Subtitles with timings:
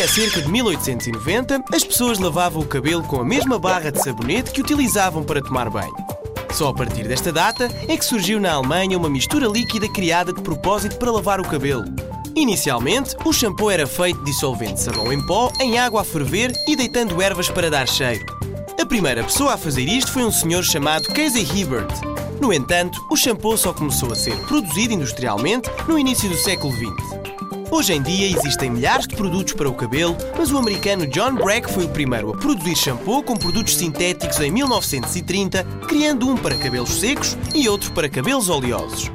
[0.00, 4.50] Até cerca de 1890, as pessoas lavavam o cabelo com a mesma barra de sabonete
[4.50, 5.94] que utilizavam para tomar banho.
[6.52, 10.40] Só a partir desta data é que surgiu na Alemanha uma mistura líquida criada de
[10.40, 12.09] propósito para lavar o cabelo.
[12.34, 17.20] Inicialmente, o shampoo era feito dissolvendo sabão em pó em água a ferver e deitando
[17.20, 18.24] ervas para dar cheiro.
[18.80, 21.88] A primeira pessoa a fazer isto foi um senhor chamado Casey Hibbert.
[22.40, 27.20] No entanto, o shampoo só começou a ser produzido industrialmente no início do século XX.
[27.70, 31.70] Hoje em dia existem milhares de produtos para o cabelo, mas o americano John Breck
[31.70, 36.90] foi o primeiro a produzir shampoo com produtos sintéticos em 1930, criando um para cabelos
[36.90, 39.10] secos e outro para cabelos oleosos.